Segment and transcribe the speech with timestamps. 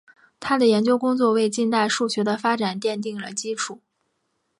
[0.39, 3.81] 他的研究工作为近代数学的发展奠定了基础。